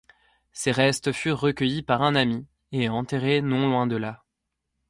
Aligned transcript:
Ses 0.51 0.71
restes 0.71 1.11
furent 1.11 1.39
recueillis 1.41 1.83
par 1.83 2.01
un 2.01 2.15
ami 2.15 2.47
et 2.71 2.89
enterrés 2.89 3.43
non 3.43 3.69
loin 3.69 3.85
de 3.85 3.97
là. 3.97 4.23